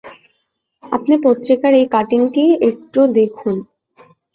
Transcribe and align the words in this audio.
আপনি 0.83 1.15
পত্রিকার 1.25 1.71
এই 1.73 1.87
কাটিংটি 1.91 2.43
একটু 2.69 2.99
দেখুন। 3.15 3.55